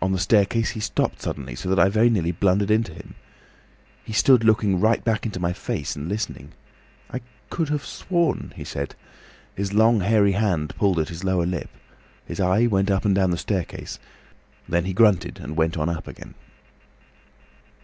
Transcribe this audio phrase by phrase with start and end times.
[0.00, 3.16] "On the staircase he stopped suddenly, so that I very nearly blundered into him.
[4.04, 6.52] He stood looking back right into my face and listening.
[7.10, 8.94] 'I could have sworn,' he said.
[9.56, 11.70] His long hairy hand pulled at his lower lip.
[12.24, 13.98] His eye went up and down the staircase.
[14.68, 16.36] Then he grunted and went on up again.